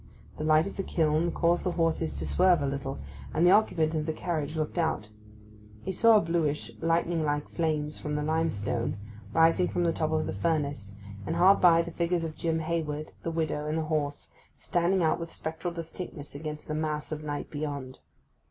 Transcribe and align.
The 0.39 0.43
light 0.43 0.65
of 0.65 0.77
the 0.77 0.81
kiln 0.83 1.31
caused 1.31 1.63
the 1.63 1.73
horses 1.73 2.15
to 2.15 2.25
swerve 2.25 2.63
a 2.63 2.65
little, 2.65 2.97
and 3.35 3.45
the 3.45 3.51
occupant 3.51 3.93
of 3.93 4.07
the 4.07 4.13
carriage 4.13 4.55
looked 4.55 4.79
out. 4.79 5.09
He 5.83 5.91
saw 5.91 6.17
the 6.17 6.25
bluish, 6.25 6.71
lightning 6.81 7.23
like 7.23 7.47
flames 7.47 7.99
from 7.99 8.15
the 8.15 8.23
limestone, 8.23 8.97
rising 9.31 9.67
from 9.67 9.83
the 9.83 9.93
top 9.93 10.09
of 10.09 10.25
the 10.25 10.33
furnace, 10.33 10.95
and 11.27 11.35
hard 11.35 11.61
by 11.61 11.83
the 11.83 11.91
figures 11.91 12.23
of 12.23 12.35
Jim 12.35 12.57
Hayward, 12.61 13.11
the 13.21 13.29
widow, 13.29 13.67
and 13.67 13.77
the 13.77 13.83
horse, 13.83 14.31
standing 14.57 15.03
out 15.03 15.19
with 15.19 15.31
spectral 15.31 15.71
distinctness 15.71 16.33
against 16.33 16.67
the 16.67 16.73
mass 16.73 17.11
of 17.11 17.23
night 17.23 17.51
behind. 17.51 17.99